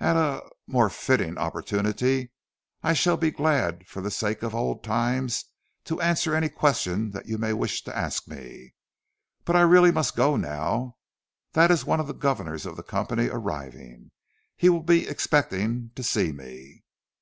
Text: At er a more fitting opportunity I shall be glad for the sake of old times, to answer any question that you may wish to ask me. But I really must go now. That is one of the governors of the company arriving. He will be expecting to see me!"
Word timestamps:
At 0.00 0.16
er 0.16 0.42
a 0.44 0.50
more 0.66 0.90
fitting 0.90 1.38
opportunity 1.38 2.30
I 2.82 2.92
shall 2.92 3.16
be 3.16 3.30
glad 3.30 3.86
for 3.86 4.02
the 4.02 4.10
sake 4.10 4.42
of 4.42 4.54
old 4.54 4.84
times, 4.84 5.46
to 5.84 5.98
answer 6.02 6.34
any 6.34 6.50
question 6.50 7.12
that 7.12 7.24
you 7.26 7.38
may 7.38 7.54
wish 7.54 7.80
to 7.84 7.96
ask 7.96 8.28
me. 8.28 8.74
But 9.46 9.56
I 9.56 9.62
really 9.62 9.90
must 9.90 10.14
go 10.14 10.36
now. 10.36 10.98
That 11.54 11.70
is 11.70 11.86
one 11.86 12.00
of 12.00 12.06
the 12.06 12.12
governors 12.12 12.66
of 12.66 12.76
the 12.76 12.82
company 12.82 13.28
arriving. 13.30 14.10
He 14.56 14.68
will 14.68 14.82
be 14.82 15.08
expecting 15.08 15.90
to 15.94 16.02
see 16.02 16.32
me!" 16.32 16.84